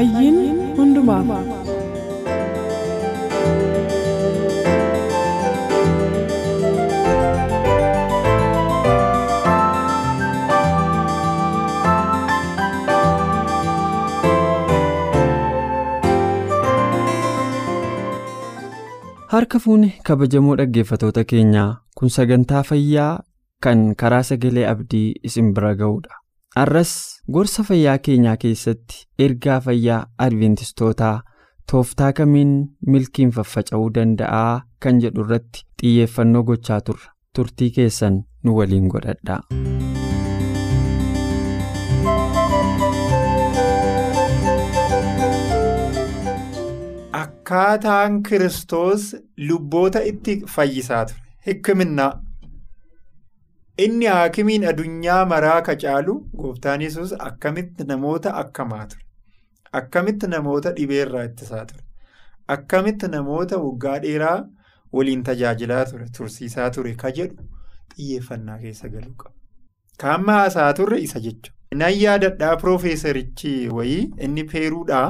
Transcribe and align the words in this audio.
Fayyiin 0.00 0.36
hundumaaf. 0.76 1.28
Harka 19.28 19.58
fuune 19.58 19.92
kabajamoo 20.04 20.56
dhaggeeffatoota 20.56 21.24
keenyaa 21.34 21.68
kun 22.00 22.08
sagantaa 22.16 22.62
fayyaa 22.70 23.12
kan 23.66 23.84
karaa 24.04 24.22
sagalee 24.32 24.66
abdii 24.72 25.04
isin 25.30 25.52
bira 25.60 25.74
ga'udha. 25.84 26.19
Har'as 26.58 26.92
gorsa 27.36 27.62
fayyaa 27.68 27.96
keenyaa 28.06 28.36
keessatti 28.44 29.02
ergaa 29.26 29.58
fayyaa 29.66 29.98
adventistootaa 30.26 31.12
tooftaa 31.72 32.10
kamiin 32.20 32.54
milkiin 32.94 33.34
faffaca'uu 33.38 33.90
danda'aa 33.98 34.56
kan 34.86 35.00
jedhu 35.06 35.26
irratti 35.28 35.64
xiyyeeffannoo 35.84 36.42
gochaa 36.52 36.80
turra. 36.90 37.12
Turtii 37.38 37.70
keessan 37.78 38.22
nu 38.44 38.56
waliin 38.60 38.88
godhadha. 38.96 39.40
Akkaataan 47.12 48.22
Kiristoos 48.22 49.16
lubboota 49.48 50.00
itti 50.12 50.42
fayyisaa 50.54 51.04
ture. 51.06 51.18
Hikiminnaa. 51.46 52.12
Inni 53.84 54.06
haakimiin 54.12 54.64
addunyaa 54.70 55.20
maraa 55.32 55.60
ka 55.68 55.74
caalu 55.82 56.14
gooftaan 56.40 56.82
yesus 56.86 57.12
akkamitti 57.28 57.84
namoota 57.90 58.32
akkamaa 58.42 58.86
ture. 58.92 59.04
Akkamitti 59.80 60.26
namoota 60.34 60.72
dhibeerraa 60.78 61.24
ittisaa 61.28 61.64
ture. 61.70 61.84
Akkamitti 62.56 63.08
namoota 63.14 63.58
waggaa 63.66 63.98
dheeraa 64.06 64.38
waliin 64.98 65.22
tajaajilaa 65.30 65.84
ture 65.92 66.08
tursiisaa 66.18 66.68
ture 66.76 66.94
ka 67.04 67.10
jedhu 67.20 67.46
xiyyeeffannaa 67.94 68.58
keessa 68.66 68.88
galuu 68.96 69.14
qaba. 69.22 69.34
Kaamma 70.04 70.32
haasaa 70.40 70.72
turre 70.82 70.98
isa 71.06 71.20
jechuudha. 71.26 71.56
Nan 71.80 71.94
yaadadhaa 72.02 72.56
piroofeesarichi 72.62 73.56
wayii 73.80 74.04
inni 74.28 74.44
peeruudhaa. 74.54 75.08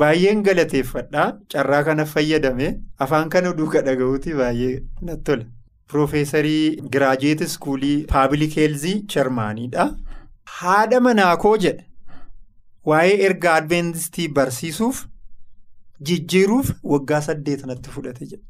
Baay'een 0.00 0.42
galateeffadhaa 0.46 1.28
carraa 1.52 1.82
kana 1.86 2.04
fayyadame 2.14 2.66
afaan 3.06 3.28
kana 3.34 3.52
duuka 3.60 3.80
dhaga'uuti 3.86 4.34
baay'ee 4.40 4.74
natti 5.08 5.24
tola. 5.30 5.44
Piroofeesarii 5.92 6.76
Giraajeet 6.92 7.40
Iskuulii 7.46 8.04
Paabliik 8.12 8.56
Heelzii 8.60 8.96
Sharmaaniidha. 9.12 9.86
Haadha 10.58 11.00
manaa 11.06 11.36
koo 11.44 11.56
jedha 11.56 11.84
waa'ee 12.90 13.16
ergaa 13.28 13.54
Adventistii 13.62 14.28
barsiisuuf 14.38 15.00
jijjiiruuf 16.10 16.70
waggaa 16.92 17.20
saddeet 17.28 17.66
natti 17.70 17.90
fudhate 17.96 18.26
jedha. 18.30 18.44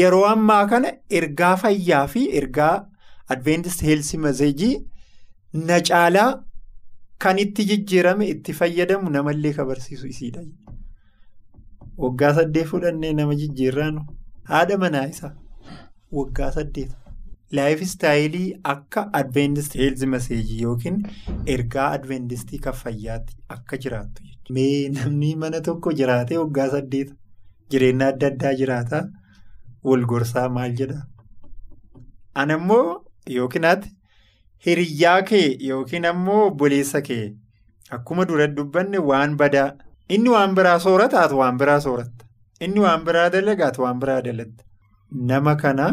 Yeroo 0.00 0.24
ammaa 0.34 0.66
kana 0.72 0.92
ergaa 1.20 1.56
fayyaa 1.64 2.06
fi 2.14 2.24
ergaa 2.40 2.74
Adventistii 3.36 3.86
Heelzii 3.90 4.18
Mazeejii 4.26 4.74
na 5.68 5.80
caalaa 5.90 6.30
kan 7.24 7.38
itti 7.38 7.64
jijjiirame 7.70 8.26
itti 8.34 8.52
fayyadamu 8.60 9.10
namallee 9.16 9.52
ka 9.58 9.64
barsiisu 9.64 10.06
isiidha. 10.06 10.42
Waggaa 11.98 12.34
saddeet 12.40 12.66
fudhannee 12.72 13.12
nama 13.18 13.34
jijjiirraanu 13.42 14.04
haadha 14.52 14.78
manaa 14.84 15.06
isaa 15.14 15.34
waggaa 16.18 16.50
saddeet 16.56 16.90
laayif 17.58 17.82
istaayilii 17.86 18.48
akka 18.74 19.02
adventistii 19.20 19.80
heelzi 19.82 20.06
maseejii 20.14 20.60
yookiin 20.66 20.98
ergaa 21.54 21.88
adventistii 21.96 22.58
kan 22.66 22.72
fayyaatti 22.82 23.36
akka 23.56 23.76
jiraattu 23.86 24.22
jechuudha. 24.22 24.54
Mee 24.54 24.88
namni 24.96 25.34
mana 25.42 25.60
tokko 25.68 25.92
jiraatee 26.00 26.38
waggaa 26.42 26.68
saddeet 26.76 27.12
jireenya 27.74 28.06
adda 28.14 28.26
addaa 28.32 28.54
jiraataa 28.62 29.02
wal 29.90 30.04
gorsaa 30.14 30.48
maal 30.56 30.72
jedhaa? 30.80 31.04
Ana 32.34 32.54
immoo 32.60 33.04
yookiin 33.36 33.64
ati 33.74 33.92
hiriyyaa 34.66 35.20
kee 35.30 35.46
yookiin 35.68 36.06
ammoo 36.10 36.40
obboleessa 36.48 37.00
kee 37.08 37.24
akkuma 37.96 38.24
dura 38.32 38.46
dubbanne 38.56 38.98
waan 39.12 39.36
badaa. 39.36 39.70
Inni 40.08 40.28
waan 40.34 40.54
biraa 40.56 40.78
soorataatu 40.84 41.38
waan 41.38 41.58
biraa 41.58 41.80
sooratta. 41.80 42.24
Inni 42.60 42.80
waan 42.84 43.04
biraa 43.04 43.28
dalagaatu 43.34 43.82
waan 43.84 44.00
biraa 44.00 44.20
dalagda. 44.26 44.64
Nama 45.12 45.54
kana 45.56 45.86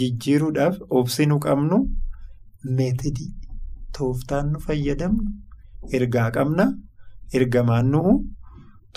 jijjiiruudhaaf 0.00 0.76
obsi 0.90 1.26
nu 1.26 1.38
qabnu 1.44 1.78
meetidii 2.78 3.30
tooftaan 3.98 4.50
nu 4.52 4.60
fayyadamnu 4.66 5.30
ergaa 5.98 6.30
qabna 6.36 6.66
ergamaan 7.40 7.90
nu'u 7.94 8.12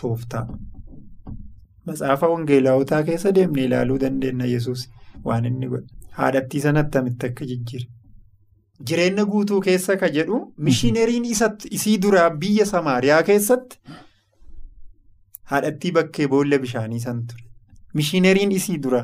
tooftaa. 0.01 0.45
Matsaafa 1.85 2.27
wangeelaawotaa 2.33 3.03
keessa 3.09 3.31
deemnee 3.37 3.65
ilaaluu 3.69 3.97
dandeenya 4.03 4.45
yesus 4.53 4.83
waan 5.25 5.45
inni 5.45 5.67
godhe. 5.73 5.87
Haadhattii 6.19 6.61
sanatti 6.65 6.97
akkamitti 6.97 7.25
akka 7.31 7.45
jijjiire. 7.51 7.87
Jireenya 8.87 9.25
guutuu 9.31 9.61
keessa 9.67 9.95
ka 10.03 10.09
jedhu 10.17 10.41
mishineriin 10.67 11.25
isii 11.31 11.97
duraa 12.05 12.29
biyya 12.43 12.65
Samaariyaa 12.65 13.23
keessatti. 13.23 13.79
Haadhattii 15.53 15.91
bakkee 15.97 16.27
boolla 16.27 16.59
bishaanii 16.59 16.99
san 16.99 17.25
ture. 17.27 17.43
Mishineriin 17.93 18.51
isii 18.51 18.77
dura 18.83 19.01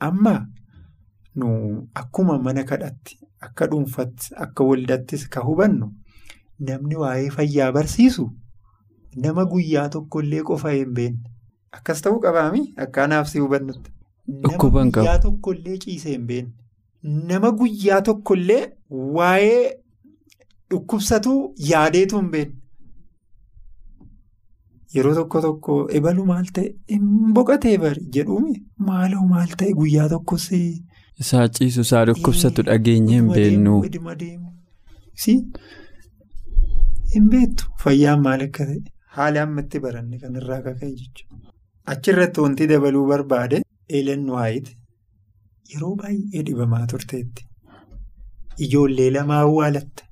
amma 0.00 0.34
nu 1.36 1.48
akkuma 1.94 2.38
mana 2.38 2.64
kadhatti 2.64 3.18
akka 3.40 3.66
dhuunfatti 3.70 4.34
akka 4.46 4.64
waldattis 4.64 5.28
ka 5.28 5.40
hubannu 5.46 5.92
namni 6.68 6.96
waa'ee 7.02 7.30
fayyaa 7.36 7.72
barsiisu 7.76 8.26
nama 9.24 9.44
guyyaa 9.44 9.88
tokkollee 9.88 10.42
qofa 10.42 10.70
hin 10.76 10.92
beekne. 10.94 11.30
Akkas 11.72 12.00
ta'uu 12.02 12.20
qabaami 12.24 12.62
akka 12.84 13.04
anaaf 13.04 13.28
si 13.28 13.38
hubannutti. 13.38 13.90
Nama 14.28 14.58
guyyaa 15.04 15.18
tokkollee 15.24 15.78
ciisee 15.84 16.12
hin 16.12 16.26
beekne. 16.26 16.52
Nama 17.30 17.50
guyyaa 17.60 18.00
tokkollee 18.02 18.62
waa'ee 18.90 19.74
dhukkubsatuu 20.70 21.54
yaadeetu 21.70 22.18
hin 22.20 22.30
beekne. 22.30 22.60
Yeroo 24.96 25.14
tokko 25.18 25.40
tokko 25.44 25.76
ebalu 25.98 26.24
maal 26.30 26.46
ta'e 26.58 26.98
boqotee 27.38 27.76
bari 27.84 28.02
jedhuumi 28.16 28.54
maaloo 28.88 29.24
maal 29.34 29.50
ta'e 29.62 29.72
guyyaa 29.80 30.08
tokkos. 30.14 30.44
Isaa 31.22 31.46
ciisu 31.58 31.80
isaa 31.86 32.04
dhukkubsatu 32.10 32.62
dhageenye 32.68 33.16
hin 33.20 33.28
beeknu. 33.36 33.74
Hin 37.14 37.26
beektu 37.32 37.64
fayyaan 37.84 38.22
maal 38.26 38.40
akka 38.46 38.64
ta'e 38.70 38.80
haala 39.16 39.42
ammatti 39.46 39.80
baranne 39.86 40.16
kan 40.22 40.38
irraa 40.40 40.60
kaka'e 40.68 40.90
jechuudha. 41.00 41.36
Achirratti 41.92 42.40
wanti 42.44 42.66
dabaluu 42.72 43.04
barbaade 43.10 43.56
Elen 43.98 44.24
Waayit 44.36 44.68
yeroo 45.72 45.94
baay'ee 46.02 46.42
dhibamaa 46.48 46.86
turteetti. 46.92 47.42
Ijoollee 48.66 49.10
lamaa 49.16 49.40
awwaalatta. 49.48 50.02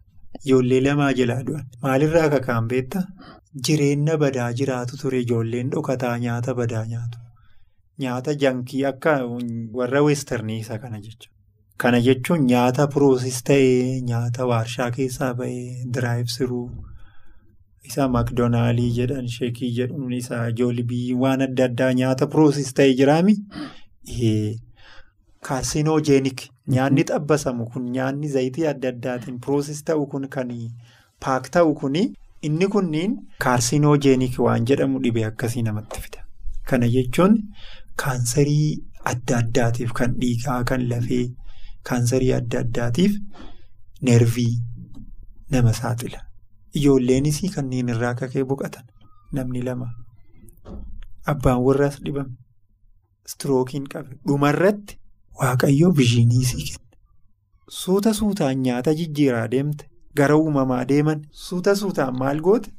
Ijoollee 0.45 0.81
lamaa 0.87 1.13
jalaa 1.21 1.43
du'an. 1.49 1.65
Maalirraa 1.83 2.29
kaka'an 2.35 2.69
beektaa? 2.73 3.05
Jireenya 3.55 4.17
badaa 4.17 4.53
jiraatu 4.53 4.97
ture 4.97 5.21
ijoolleen 5.21 5.71
dhokataa 5.71 6.19
nyaata 6.19 6.55
badaa 6.55 6.87
nyaatu. 6.87 7.19
Nyaata 7.99 8.35
jankii 8.35 8.85
akka 8.85 9.13
warra 9.73 10.03
weestarnii 10.03 10.59
isa 10.59 10.79
kana 10.79 11.01
jechuudha. 11.01 11.37
Kana 11.77 12.01
jechuun 12.01 12.47
nyaata 12.53 12.87
piroosis 12.87 13.43
ta'ee 13.45 14.01
nyaata 14.01 14.47
waarshaa 14.47 14.91
keessaa 14.91 15.35
bahee 15.35 15.85
diraayibsiruu 15.95 16.65
isa 17.91 18.09
makdoonaalii 18.09 18.91
jedhan 18.99 19.29
sheekii 19.29 19.71
jedhuun 19.79 20.13
isa 20.13 20.41
joolibii 20.53 21.13
waan 21.25 21.43
adda 21.49 21.65
addaa 21.71 21.93
nyaata 22.01 22.27
piroosis 22.27 22.73
ta'ee 22.75 22.95
jiraami. 23.03 23.37
Kaasinoojenik 25.49 26.49
nyaanni 26.69 27.05
xabbasamu 27.05 27.67
kun 27.71 27.91
nyaanni 27.93 28.29
zayitii 28.39 28.67
adda 28.73 28.89
addaatiin 28.97 29.41
piroosis 29.47 29.85
ta'u 29.85 30.07
kun 30.07 30.29
kan 30.29 30.51
paak 31.21 31.51
ta'u 31.51 31.75
kuni 31.75 32.05
inni 32.49 32.67
kunniin 32.75 33.13
kaarsinoojeeniik 33.45 34.39
waan 34.47 34.67
jedhamu 34.71 35.01
dhibee 35.05 35.25
akkasii 35.31 35.63
namatti 35.69 36.01
fida. 36.05 36.25
Kana 36.69 36.89
jechuun 36.95 37.39
kaansarii 38.03 38.69
adda 39.13 39.39
addaatiif 39.43 39.93
kan 40.01 40.15
dhiigaa 40.21 40.59
kan 40.71 40.89
lafee 40.91 41.25
kaansarii 41.91 42.33
adda 42.41 42.61
addaatiif 42.65 43.17
nervii 44.09 44.53
nama 45.51 45.73
saaxila. 45.81 46.21
Ijoolleenis 46.81 47.41
kanneen 47.55 47.89
irraa 47.95 48.15
kakee 48.21 48.45
boqotan 48.51 48.87
namni 49.39 49.63
lama 49.69 49.89
abbaan 51.33 51.61
warraas 51.67 51.99
dhibame 52.05 52.35
istirookiin 53.29 53.85
qabe 53.93 54.17
dhumarratti 54.29 54.99
waaqayyoo 55.41 55.91
viizhinii 55.99 56.45
sii 56.51 56.65
kenna. 56.69 56.89
Suuta 57.81 58.13
suutaan 58.15 58.63
nyaata 58.67 58.95
jijjiiraa 59.01 59.49
deemte 59.53 59.85
gara 60.21 60.37
uumamaa 60.43 60.85
deeman 60.91 61.23
suuta 61.47 61.75
suutaan 61.83 62.17
maal 62.23 62.41
goote 62.47 62.71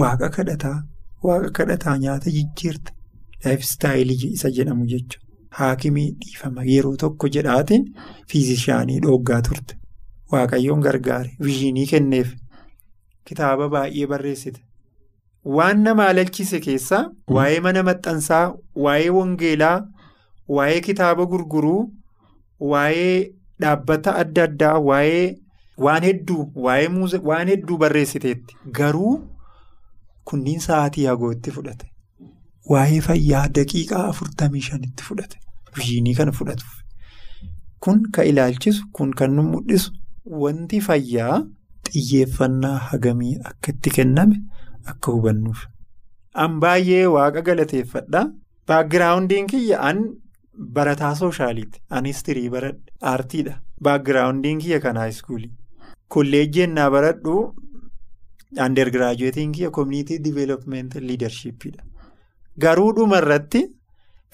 waaqa 0.00 0.28
kadhataa 0.36 0.76
waaqa 1.28 1.50
kadhataa 1.58 1.96
nyaata 2.04 2.30
jijjiirte 2.36 2.92
laayifstaayilii 3.44 4.30
isa 4.36 4.50
jedhamu 4.58 4.86
jechuudha. 4.92 5.22
Haakimii 5.58 6.10
dhiifama 6.20 6.62
yeroo 6.68 6.96
tokko 7.02 7.28
jedhaatiin 7.34 7.82
fiizishaanii 8.30 9.00
dhooggaa 9.04 9.40
turte. 9.48 9.74
Waaqayyoon 10.32 10.80
gargaare 10.86 11.36
viizhinii 11.44 11.86
kenneef 11.90 12.32
kitaaba 13.24 13.68
baay'ee 13.74 14.06
barreessite. 14.12 14.60
Waan 15.56 15.82
nama 15.86 16.06
alalchise 16.12 16.60
keessaa 16.66 17.02
waa'ee 17.36 17.60
mana 17.66 17.82
maxxansaa, 17.88 18.54
waa'ee 18.84 19.10
wangeelaa, 19.18 19.78
waa'ee 20.56 20.80
kitaaba 20.88 21.26
gurguruu, 21.32 21.82
waa'ee 22.72 23.30
dhaabbata 23.60 24.14
adda 24.22 24.42
addaa, 24.48 24.78
waa'ee 24.90 25.26
waan 25.78 26.02
hedduu, 26.08 26.52
waa'ee 26.54 27.18
waan 27.30 27.48
hedduu 27.48 27.78
barreessiteetti. 27.78 28.56
Garuu 28.78 29.14
kunniin 30.30 30.60
sa'aatii 30.66 31.06
hagootti 31.10 31.50
fudhate. 31.56 31.90
Waa'ee 32.70 33.00
fayyaa 33.08 33.48
daqiiqaa 33.58 34.06
afurtamii 34.12 34.60
shanitti 34.68 35.02
fudhate. 35.08 35.38
Viizhinii 35.76 36.14
kana 36.14 36.32
fudhatuuf. 36.32 36.80
Kun 37.80 38.02
kan 38.12 38.26
ilaalchisu, 38.26 38.86
kun 38.92 39.10
kan 39.20 39.34
nu 39.36 39.42
mul'isu. 39.42 39.92
Wanti 40.42 40.80
fayyaa 40.80 41.42
xiyyeeffannaa 41.90 42.76
hagamii 42.90 43.34
akka 43.50 43.72
itti 43.74 43.90
kenname 43.96 44.36
akka 44.92 45.12
hubannuuf. 45.12 45.66
An 46.34 46.60
baay'ee 46.60 47.06
waaqa 47.16 47.42
galateeffadha. 47.48 48.22
Baagiraawundiin 48.68 49.46
kiyya 49.46 49.80
an 49.88 49.98
barataa 50.78 51.14
sooshaaliiti. 51.14 51.82
An 51.90 52.04
histirii 52.10 52.48
baradhe. 52.54 52.80
Aartiidha. 53.12 53.58
Baagiraawundiin 53.82 54.58
kiyya 54.64 54.80
kan 54.80 54.96
haayiskuulii. 54.96 55.52
Kolleejjii 56.14 56.62
ennaa 56.66 56.90
baradhu 56.94 57.36
andergiraajuweetiin 58.66 59.52
kiyya 59.52 59.70
koominiitii 59.70 60.18
diiveelopmeent 60.24 60.94
liidarshiippiidha. 60.94 61.82
Garuu 62.60 62.92
dhumarratti 62.96 63.62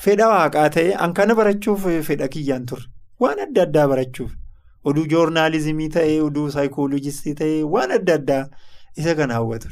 fedha 0.06 0.28
waaqaa 0.32 0.68
ta'e 0.76 0.94
an 1.06 1.12
kana 1.14 1.34
barachuuf 1.34 1.86
fedha 2.08 2.28
kiyyaan 2.28 2.66
turre. 2.66 2.84
Waan 3.20 3.40
adda 3.46 3.62
addaa 3.62 3.86
barachuuf. 3.88 4.32
Oduu 4.84 5.06
joornaalizimii 5.12 5.88
ta'ee, 5.96 6.20
oduu 6.22 6.50
saayikooloojistii 6.50 7.34
ta'ee, 7.40 7.62
waan 7.64 7.90
adda 7.96 8.14
addaa 8.20 8.44
isa 8.96 9.14
kan 9.14 9.30
hawwatu. 9.36 9.68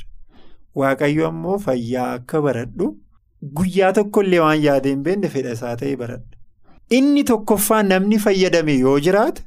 Waaqayyo 0.74 1.26
ammoo 1.28 1.58
fayyaa 1.58 2.08
akka 2.14 2.42
baradhu 2.42 2.88
guyyaa 3.60 3.92
tokkollee 3.92 4.40
waan 4.46 4.62
yaadee 4.64 4.90
hin 4.96 5.02
beekne 5.06 5.28
fedha 5.36 5.52
isaa 5.58 5.76
ta'e 5.76 5.96
baradha. 5.96 6.36
Inni 6.90 7.24
tokkoffaa 7.24 7.82
namni 7.82 8.18
fayyadame 8.18 8.74
yoo 8.78 8.98
jiraate 9.06 9.42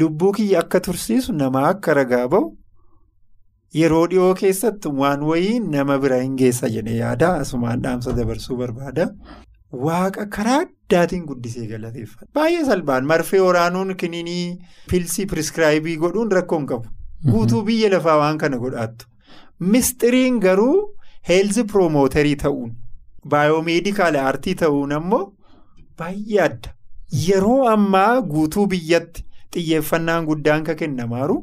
lubbuu 0.00 0.32
kiyya 0.32 0.60
akka 0.64 0.80
tursiisu 0.88 1.32
nama 1.38 1.62
akka 1.68 1.94
ragaa 1.98 2.26
ba'u 2.34 2.46
yeroo 3.78 4.06
dhiyoo 4.12 4.34
keessatti 4.40 4.88
waan 5.02 5.22
wayii 5.30 5.58
nama 5.74 5.98
bira 6.04 6.20
hin 6.22 6.36
geessa 6.42 6.68
jedhee 6.76 6.96
yaada 7.00 7.32
asumaan 7.44 7.80
dhaamsa 7.84 8.12
dabarsuu 8.18 8.56
barbaada. 8.62 9.06
Waaqa 9.86 10.26
karaa 10.36 10.56
addaatiin 10.64 11.22
guddisee 11.28 11.66
galateeffata. 11.68 12.26
Baay'ee 12.34 12.64
salphaan 12.70 13.04
marfee 13.12 13.40
waraanuun 13.44 13.94
kiniinii 14.02 14.58
pilsii 14.90 15.26
piriskiraayibii 15.30 15.96
godhuun 16.02 16.32
rakkoo 16.38 16.58
hin 16.58 16.66
qabu. 16.72 16.88
Guutuu 17.30 17.62
biyya 17.68 17.90
lafaa 17.94 18.16
waan 18.22 18.38
kana 18.42 18.58
godhaattu. 18.64 19.06
Mistiriin 19.72 20.40
garuu 20.44 20.76
heelzi 21.28 21.64
piroomotarii 21.72 22.36
ta'uun 22.44 22.72
baayoomeedikaal 23.34 24.16
aartii 24.26 24.54
ta'uun 24.64 24.92
ammoo 24.98 25.24
baay'ee 25.98 26.40
adda. 26.48 26.74
Yeroo 27.28 27.60
ammaa 27.74 28.20
guutuu 28.34 28.66
biyyatti 28.74 29.24
xiyyeeffannaan 29.54 30.26
guddaan 30.30 30.64
kan 30.64 30.76
kennamaaru 30.76 31.36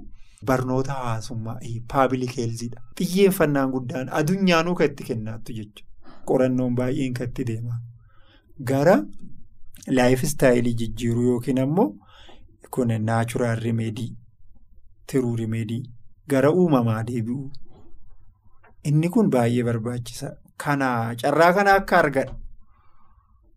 barnoota 0.46 0.94
hawaasummaa 0.94 1.58
paabilik 1.94 2.38
heelziidha. 2.38 2.82
Xiyyeeffannaan 2.98 3.72
guddaan 3.76 4.10
addunyaanuu 4.20 4.76
kan 4.76 4.86
itti 4.92 5.04
kennaattu 5.10 5.54
jechuudha. 5.54 5.88
Qorannoon 6.28 6.76
baay'een 6.76 7.14
kan 7.14 7.28
itti 7.30 7.44
deema. 7.50 7.76
Gara 8.70 8.96
laayif 9.88 10.24
istaayilii 10.24 10.74
jijjiiruu 10.82 11.26
yookiin 11.32 11.60
ammoo 11.66 11.90
kun 12.72 12.92
naachuraal 13.06 13.60
rimeedii 13.68 14.12
tiruu 15.12 15.36
rimeedii 15.36 15.84
gara 16.30 16.52
uumamaa 16.52 17.04
deebi'uu 17.08 17.52
inni 18.92 19.10
kun 19.10 19.30
baay'ee 19.36 19.64
barbaachisa. 19.70 20.32
Kana 20.64 21.16
carraa 21.22 21.54
kana 21.54 21.74
akka 21.80 21.98
argadhu 22.00 22.34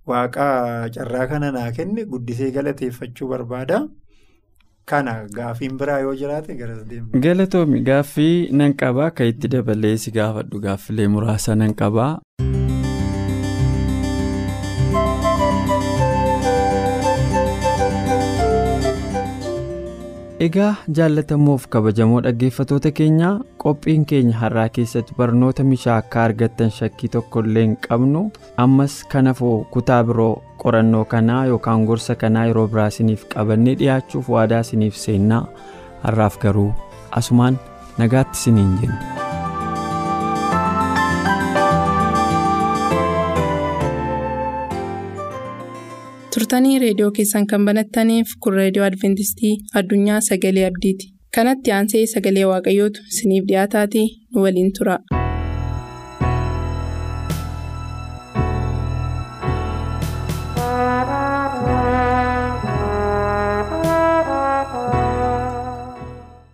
waaqa 0.06 0.46
carraa 0.94 1.26
kana 1.32 1.50
naa 1.56 1.70
kenne 1.78 2.04
guddisee 2.12 2.50
galateeffachuu 2.56 3.28
barbaada. 3.34 3.80
Kana 4.90 5.12
gaaffiin 5.36 5.76
biraa 5.78 5.98
yoo 6.04 6.14
jiraate 6.14 6.54
garas 6.60 6.82
deemu. 6.90 7.20
Galatoomi 7.26 7.80
gaaffii 7.88 8.48
nan 8.60 8.74
qabaa 8.82 9.10
kan 9.10 9.26
itti 9.32 9.48
dabalee 9.56 9.96
si 10.04 10.10
gaafadhu 10.18 10.60
gaaffilee 10.66 11.08
muraasa 11.16 11.54
nan 11.54 11.74
qabaa. 11.82 12.12
Egaa 20.44 20.74
jaallatamoof 20.98 21.64
kabajamoo 21.74 22.20
dhaggeeffatoota 22.26 22.90
keenyaa 23.00 23.32
qophiin 23.64 24.06
keenya 24.12 24.38
har'aa 24.42 24.68
keessatti 24.78 25.14
barnoota 25.20 25.64
mishaa 25.70 25.96
akka 26.02 26.22
argattan 26.24 26.72
shakkii 26.78 27.10
tokko 27.16 27.44
illee 27.46 27.64
hin 27.66 27.76
qabnu 27.86 28.22
ammas 28.64 28.96
kanafoo 29.14 29.54
kutaa 29.76 30.00
biroo 30.10 30.32
qorannoo 30.64 31.04
kanaa 31.14 31.40
yookaan 31.52 31.84
gorsa 31.92 32.14
kanaa 32.24 32.46
yeroo 32.52 32.66
biraa 32.76 32.88
isiniif 32.94 33.26
qabannee 33.36 33.74
dhiyaachuuf 33.84 34.30
waadaa 34.36 34.60
isiniif 34.68 34.96
seennaa 35.06 35.42
har'aaf 36.06 36.38
garuu 36.46 36.70
asumaan 37.22 37.60
nagaatti 37.98 38.38
isiniin 38.42 38.78
jenna. 38.82 39.21
Turtanii 46.52 46.78
reediyoo 46.80 47.10
keessan 47.18 47.46
kan 47.50 47.62
banattaniif 47.68 48.32
kun 48.46 48.56
reediyoo 48.60 48.84
adventistii 48.88 49.52
addunyaa 49.80 50.18
sagalee 50.26 50.66
abdiiti. 50.70 51.08
Kanatti 51.36 51.74
aansee 51.78 52.04
sagalee 52.14 52.44
waaqayyootu 52.52 53.08
isiniif 53.14 53.48
dhiyaataatii 53.52 54.06
nu 54.34 54.44
waliin 54.46 54.72
tura. 54.78 54.98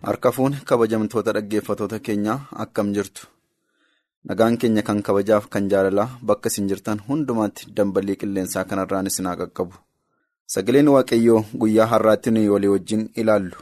harka 0.08 0.30
fuune 0.36 0.56
kabajamtoota 0.70 1.32
dhaggeeffatoota 1.36 1.98
keenyaa 2.08 2.38
akkam 2.64 2.92
jirtu? 2.98 3.26
Nagaan 4.28 4.58
keenya 4.62 4.82
kan 4.88 5.02
kabajaaf 5.08 5.48
kan 5.56 5.68
jaalalaa 5.72 6.08
bakka 6.30 6.48
isin 6.52 6.68
jirtan 6.72 7.02
hundumaatti 7.08 7.68
dambalii 7.76 8.16
qilleensaa 8.22 8.64
kanarraan 8.70 9.10
isin 9.12 9.26
haa 9.30 9.36
qaqqabu 9.42 9.74
sagaleen 10.54 10.88
waaqayyoo 10.94 11.40
guyyaa 11.60 11.86
har'aatti 11.92 12.30
nuyi 12.34 12.48
walii 12.54 12.72
wajjin 12.74 13.02
ilaallu. 13.20 13.56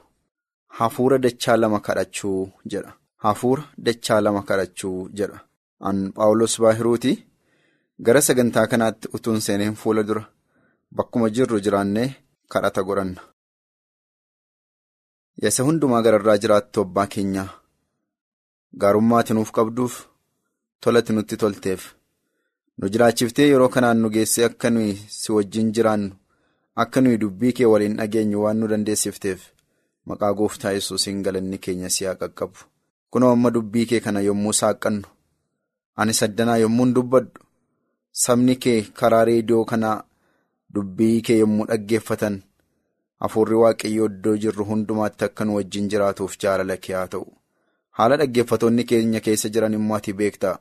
Hafuura 0.78 1.18
dachaa 1.24 1.56
lama 1.62 1.80
kadhachuu 1.86 2.40
jedha. 2.72 2.92
Hafuura 3.24 3.64
dachaa 3.86 4.20
lama 4.20 4.42
kadhachuu 4.48 5.08
jedha. 5.18 5.38
An 5.88 5.98
paawulos 6.16 6.54
baahiruuti 6.62 7.12
gara 8.06 8.20
sagantaa 8.26 8.66
kanaatti 8.72 9.08
utuun 9.16 9.40
seeneen 9.46 9.74
fuula 9.82 10.02
dura 10.08 10.24
bakkuma 10.96 11.30
jirru 11.36 11.60
jiraannee 11.64 12.08
kadhata 12.52 12.82
godhanna. 12.88 13.20
Yasa 15.42 15.62
hundumaa 15.66 16.02
gararraa 16.06 16.38
jiraattu 16.42 16.80
abbaa 16.86 17.06
keenyaa 17.14 17.48
gaarummaati 18.80 19.34
nuuf 19.34 19.50
qabduuf 19.56 19.94
tolati 20.80 21.12
nutti 21.12 21.36
tolteef. 21.42 21.82
Nu 22.78 22.88
jiraachiftee 22.92 23.48
yeroo 23.50 23.68
kanaan 23.74 23.98
nu 24.02 24.08
geessee 24.14 24.44
akka 24.48 24.70
nuyi 24.70 24.94
si 25.18 25.32
wajjin 25.32 25.72
jiraannu 25.76 26.14
akka 26.83 27.00
nuyi 27.00 27.18
dubbii 27.23 27.52
kee 27.59 27.68
waliin 27.73 27.97
dhageenyu 27.99 28.42
waan 28.45 28.59
nu 28.61 28.68
dandeessifteef 28.73 29.40
maqaa 30.11 30.33
gooftaa 30.40 30.73
yesuusiin 30.76 31.23
galanni 31.26 31.59
keenya 31.59 31.90
si 31.90 32.04
haa 32.04 32.14
qaqqabu. 32.23 32.59
Kunoo 33.11 33.30
amma 33.37 33.50
dubbii 33.54 33.87
kee 33.92 34.00
kana 34.06 34.21
yommuu 34.26 34.52
saaqqannu 34.61 35.09
ani 35.97 36.14
saddanaa 36.21 36.56
yommuun 36.64 36.95
dubbadhu? 36.95 37.40
Sabni 38.25 38.56
kee 38.56 38.80
karaa 39.00 39.25
reediyoo 39.28 39.64
kanaa 39.71 39.97
dubbii 40.75 41.23
kee 41.23 41.38
yommuu 41.38 41.66
dhaggeeffatan. 41.71 42.37
Hafuurri 43.21 43.56
waaqayyoo 43.62 44.06
iddoo 44.12 44.37
jirru 44.45 44.64
hundumaatti 44.71 45.25
akka 45.25 45.45
nu 45.45 45.54
wajjin 45.56 45.88
jiraatuuf 45.95 46.37
jaalala 46.45 46.76
kee 46.76 46.95
haa 46.99 47.06
ta'u. 47.14 47.26
Haala 47.99 48.16
dhaggeeffatoonni 48.23 48.85
keenya 48.85 49.21
keessa 49.28 49.49
jiran 49.49 49.75
immoo 49.78 49.97
ati 49.97 50.12
beektaa? 50.21 50.59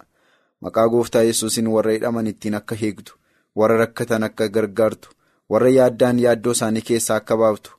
Maqaa 0.62 0.88
gooftaa 0.94 1.24
yesuusin 1.30 1.68
warra 1.76 1.92
hidhaman 1.98 2.28
ittiin 2.32 2.56
akka 2.62 2.76
hiiktu 2.82 3.18
warra 3.62 3.78
rakkatan 3.84 4.24
akka 4.28 4.48
gargaartu 4.58 5.10
warra 5.54 5.70
yaaddaan 5.78 6.20
yaaddoo 6.26 6.54
isaanii 6.58 6.82
keessaa 6.90 7.18
akka 7.22 7.38
baaftu 7.42 7.72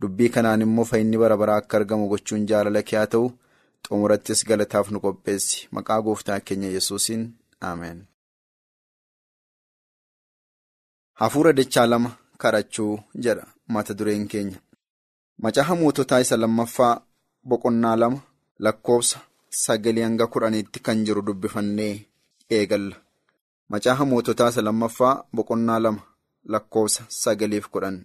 dubbii 0.00 0.28
kanaan 0.34 0.62
immoo 0.66 0.84
fayyinni 0.90 1.18
bara 1.22 1.36
baraa 1.42 1.56
akka 1.62 1.76
argamu 1.80 2.08
gochuun 2.12 2.46
jaalala 2.50 2.82
kee 2.88 2.98
haa 3.00 3.10
ta'u 3.14 3.26
xumurattis 3.88 4.44
galataaf 4.48 4.90
nu 4.90 5.00
qopheessi 5.04 5.68
maqaa 5.78 6.00
gooftaa 6.06 6.40
keenya 6.46 6.68
yesuusin 6.76 7.22
ameen. 7.70 7.98
Hafuura 11.20 11.52
dachaa 11.58 11.86
lama 11.86 12.10
kadhachuu 12.38 12.94
jedha 13.24 13.46
mata 13.68 13.94
dureen 13.98 14.26
keenya. 14.32 14.58
Macaafa 15.42 15.74
moototaa 15.80 16.20
isa 16.24 16.36
lammaffaa 16.36 16.94
boqonnaa 17.48 17.96
lama 18.02 18.20
lakkoofsa 18.64 19.18
sagalii 19.62 20.02
hanga 20.06 20.26
kudhaniitti 20.26 20.78
kan 20.86 21.04
jiru 21.06 21.22
dubbifannee 21.26 21.94
eegalla. 22.50 22.96
Macaafa 23.68 24.04
moototaa 24.04 24.48
isa 24.52 24.62
lammaffaa 24.62 25.14
boqonnaa 25.36 25.78
lama 25.84 26.02
lakkoofsa 26.54 27.04
sagaliif 27.20 27.66
kudhan. 27.74 27.96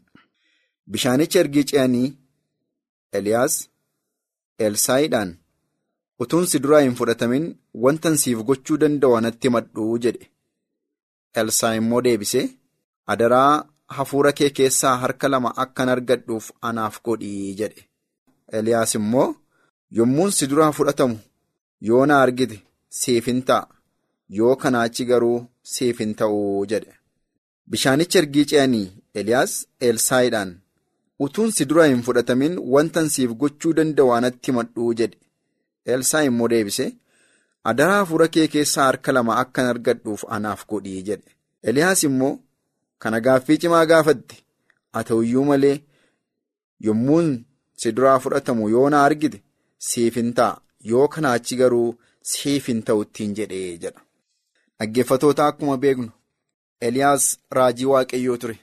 Bishaanicha 0.92 1.40
ergii 1.44 1.64
ce'anii 1.72 2.08
Eliyaas 3.18 3.56
Elsaayiidhaan 4.66 5.32
utuun 6.24 6.46
si 6.52 6.60
duraa 6.64 6.80
hin 6.86 6.96
fudhatamin 7.00 7.46
wantan 7.86 8.18
siif 8.24 8.40
gochuu 8.50 8.78
danda'u 8.84 9.16
anatti 9.20 9.48
himadhuu 9.50 9.98
jedhe. 10.06 10.26
Elsaa 11.42 11.74
immoo 11.82 12.02
deebisee. 12.08 12.46
Adaraa 13.14 13.66
hafuura 13.98 14.32
kee 14.40 14.50
keessaa 14.58 14.96
harka 15.04 15.30
lama 15.34 15.54
akkan 15.64 15.90
argadhuuf 15.96 16.52
anaaf 16.70 17.02
godhii 17.10 17.54
jedhe. 17.62 17.88
Eliyaas 18.60 18.96
immoo 19.00 19.28
yommuun 20.00 20.32
si 20.38 20.48
duraa 20.52 20.72
fudhatamu 20.80 21.20
yoo 21.90 22.06
na 22.06 22.22
argite 22.26 22.58
siif 23.02 23.26
hin 23.32 23.42
ta'a 23.50 23.68
yoo 24.40 24.56
kanaa 24.64 24.82
achi 24.90 25.06
garuu 25.12 25.38
siif 25.74 26.00
hin 26.04 26.14
ta'uu 26.22 26.66
jedhe. 26.74 26.94
Bishaanicha 27.68 28.20
ergii 28.20 28.46
ce'anii 28.52 28.92
Eliyaas 29.14 29.54
Elsaayiidhaan 29.90 30.52
utuun 31.26 31.52
si 31.58 31.66
duraa 31.70 31.86
hin 31.92 32.02
fudhatamin 32.08 32.58
wantan 32.76 33.10
siif 33.16 33.32
gochuu 33.44 33.74
danda'u 33.80 34.14
anatti 34.18 34.52
himadhuu 34.52 34.94
jedhe. 35.02 35.18
Elsaa 35.86 36.24
immoo 36.30 36.48
deebise 36.54 36.88
adaraa 37.72 37.98
hafuura 38.02 38.28
kee 38.36 38.48
keessaa 38.56 38.86
harka 38.90 39.12
lama 39.18 39.38
akkan 39.44 39.66
argadhuuf 39.74 40.24
anaaf 40.38 40.66
godhii 40.74 41.02
jedhe. 41.10 41.30
Eliyaas 41.64 42.04
immoo. 42.10 42.40
Kana 43.02 43.20
gaaffii 43.26 43.58
cimaa 43.62 43.86
gaafatte 43.92 44.36
haa 44.94 45.04
ta'uyyuu 45.10 45.46
malee 45.46 45.78
yommuun 46.88 47.30
si 47.84 47.92
duraa 47.98 48.20
fudhatamu 48.26 48.70
yoo 48.74 48.90
na 48.94 49.00
argite 49.06 49.40
siif 49.90 50.16
hin 50.22 50.34
ta'a 50.40 50.62
yoo 50.92 51.08
kanaa 51.16 51.32
achi 51.40 51.56
garuu 51.62 51.88
siif 52.34 52.68
hin 52.72 52.82
ta'u 52.90 53.02
ittiin 53.06 53.34
jedhee 53.40 53.78
jedha. 53.86 54.02
Dhaggeeffatoota 54.80 55.48
akkuma 55.48 55.78
beeknu 55.86 56.12
Eliyaas 56.88 57.26
raajii 57.58 57.86
waaqayyoo 57.94 58.38
ture 58.42 58.58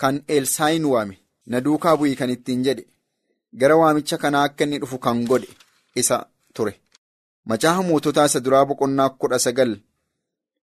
kan 0.00 0.16
Elsaayin 0.36 0.84
waame 0.92 1.16
na 1.46 1.60
duukaa 1.64 1.96
bu'ii 2.00 2.16
kan 2.20 2.30
ittiin 2.34 2.62
jedhe 2.66 2.84
gara 3.60 3.76
waamicha 3.82 4.18
kanaa 4.22 4.44
akka 4.48 4.64
inni 4.64 4.78
dhufu 4.82 4.98
kan 4.98 5.24
godhe 5.30 5.48
isa 6.00 6.16
ture. 6.54 6.74
Macaafa 7.48 7.82
moototaa 7.88 8.26
isa 8.30 8.40
duraa 8.44 8.64
boqonnaa 8.70 9.08
kudha 9.20 9.38
sagal 9.38 9.72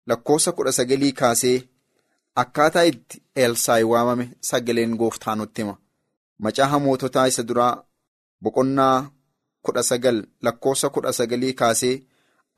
lakkoofsa 0.07 0.53
kudha 0.53 0.73
sagalii 0.79 1.13
kaasee. 1.21 1.59
Akkaataa 2.43 2.83
itti 2.91 3.23
Elsaayi 3.35 3.85
waamame 3.93 4.25
sagaleen 4.41 4.97
gooftaa 5.01 5.35
nutti 5.35 5.63
hima. 5.63 5.77
Macaafa 6.39 6.79
moototaa 6.87 7.27
isa 7.33 7.43
duraa 7.49 7.75
boqonnaa 8.43 9.11
kudha 9.63 9.83
sagal 9.91 10.19
lakkoofsa 10.43 10.89
kudha 10.95 11.13
sagalii 11.13 11.53
kaasee 11.61 11.95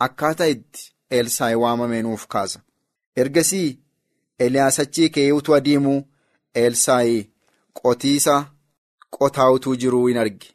akkaataa 0.06 0.46
itti 0.54 0.92
Elsaayi 1.10 1.54
waamame 1.64 2.02
nuuf 2.02 2.26
kaasa. 2.26 2.60
Ergasii 3.16 3.78
Eliyaas 4.44 4.78
achii 4.80 5.08
ka'ee 5.14 5.32
utuu 5.38 5.54
adeemuu 5.54 6.00
Elsaayi 6.54 7.18
qotiisa 7.78 8.34
qotaa 9.16 9.50
utuu 9.56 9.76
jiruu 9.76 10.06
hin 10.06 10.18
arge. 10.22 10.48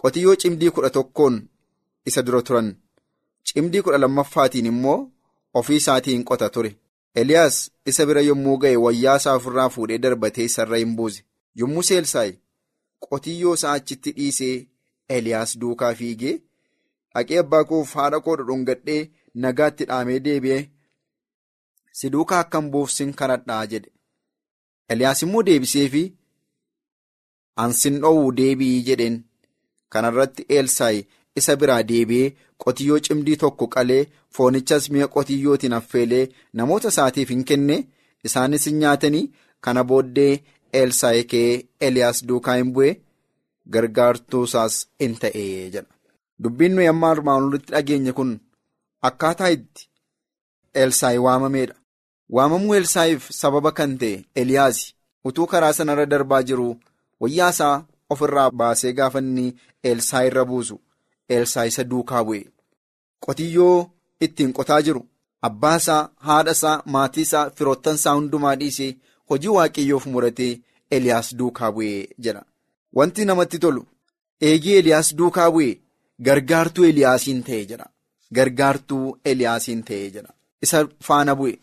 Qotiyyoo 0.00 0.34
cimdii 0.42 0.70
kudha 0.70 0.90
tokkoon 0.96 1.36
isa 2.06 2.22
dura 2.26 2.42
turan. 2.42 2.68
Cimdii 3.46 3.82
kudha 3.82 3.98
lammaffaatiin 3.98 4.66
immoo 4.72 4.98
ofii 5.54 5.76
isaatiin 5.82 6.24
qota 6.24 6.48
ture. 6.50 6.76
Eliyaas 7.14 7.56
isa 7.86 8.06
bira 8.06 8.20
yommuu 8.20 8.56
ga'e 8.62 8.76
wayyaa 8.84 9.16
isaa 9.22 9.34
ofirraa 9.40 9.68
fuudhee 9.76 9.98
darbatee 9.98 10.44
isarra 10.50 10.76
hin 10.82 10.96
buuse. 10.96 11.24
Yommuu 11.60 11.82
Elsaayi 11.98 12.38
qotiyyoo 13.00 13.54
isaa 13.54 13.72
achitti 13.72 14.12
dhiisee 14.16 14.66
Eliyaas 15.08 15.58
duukaa 15.60 15.94
fiigee 15.94 16.34
dhaqee 17.14 17.38
abbaa 17.42 17.64
koof 17.64 17.94
haadha 17.94 18.20
koo 18.20 18.36
dhudhungadhee 18.38 19.00
nagaatti 19.44 19.84
dhaamee 19.90 20.18
deebi'ee 20.26 20.60
si 22.00 22.10
duukaa 22.14 22.40
akka 22.44 22.60
hin 22.60 22.70
buufsin 22.74 23.12
kadhadhaa 23.20 23.62
jedhe. 23.72 23.90
Eliyaas 24.94 25.22
immoo 25.26 25.42
deebiseefi 25.48 26.02
ansin 27.64 28.00
dhoowwu 28.02 28.32
deebi'ii 28.40 28.82
jedheen. 28.88 29.16
Kanarratti 29.92 30.44
Elsaayi 30.58 31.06
isa 31.40 31.56
biraa 31.62 31.82
deebi'ee 31.90 32.34
qotiyyoo 32.64 32.98
cimdii 33.08 33.36
tokko 33.42 33.66
qalee 33.74 34.02
foonichas 34.38 34.90
mi'a 34.94 35.08
qotiyyootiin 35.16 35.76
affeelee 35.78 36.24
namoota 36.60 36.88
isaatiif 36.94 37.28
hin 37.34 37.44
kenne 37.50 37.76
isaanis 38.30 38.66
hin 38.70 38.78
nyaatanii 38.84 39.24
kana 39.68 39.84
booddee 39.92 40.32
Elsaayi 40.82 41.24
ka'ee 41.32 41.54
Eliyaas 41.88 42.18
duukaa 42.30 42.56
hin 42.60 42.72
bu'e 42.78 42.90
gargaartuusaas 43.76 44.76
in 45.06 45.14
ta'ee 45.22 45.70
jedha. 45.74 45.92
Dubbiin 46.44 46.74
nuyi 46.76 46.88
amma 46.92 47.10
armaan 47.14 47.42
olitti 47.48 47.72
dhageenye 47.74 48.12
kun 48.18 48.34
akkaataa 49.10 49.48
itti 49.56 49.88
Elsaayi 50.82 51.18
waamameedha. 51.26 51.74
Waamamuu 52.30 52.74
Elsaayiif 52.74 53.30
sababa 53.40 53.72
kan 53.72 53.92
ta'e 54.00 54.24
Eliyaas 54.40 54.78
utuu 55.24 55.46
karaa 55.52 55.72
sanarra 55.78 56.06
darbaa 56.12 56.42
jiru 56.48 56.68
wayyaa 57.20 57.50
isaa 57.54 57.84
ofirraa 58.10 58.50
baasee 58.50 58.92
gaafa 58.92 59.18
inni 59.24 59.46
Elsaayi 59.82 60.28
irra 60.30 60.44
buusu. 60.44 60.76
Elsaayi 61.28 61.68
isa 61.72 61.84
duukaa 61.84 62.22
bu'e. 62.24 62.42
Qotiyyoo 63.24 63.90
ittiin 64.24 64.52
qotaa 64.58 64.80
jiru 64.82 65.02
abbaa 65.48 65.76
isaa, 65.76 66.08
haadha 66.26 66.52
isaa, 66.56 66.82
maatii 66.86 67.22
isaa, 67.28 67.50
firoottan 67.50 67.94
isaa 68.00 68.14
hundumaa 68.18 68.54
dhiisee 68.60 68.96
hojii 69.30 69.54
waaqayyoof 69.56 70.06
muratee 70.06 70.52
Eliyaas 70.90 71.34
duukaa 71.38 71.70
bu'ee 71.72 72.08
jedha. 72.24 72.42
Wanti 72.96 73.24
namatti 73.24 73.58
tolu 73.58 73.86
eegii 74.40 74.76
Eliyaas 74.82 75.14
duukaa 75.18 75.50
bu'e 75.50 75.70
gargaartuu 76.26 76.84
Eliyaasiin 76.90 77.42
ta'e 77.48 77.64
jedha. 77.70 77.86
Gargaartuu 78.34 79.18
Eliyaasiin 79.24 79.82
ta'e 79.88 80.10
jedha. 80.16 80.32
Isa 80.62 80.86
faana 81.08 81.34
bu'e. 81.40 81.54